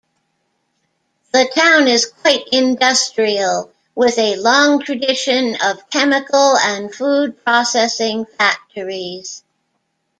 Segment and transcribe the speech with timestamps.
[1.31, 9.43] The town is quite industrial with a long tradition of chemical and food-processing factories.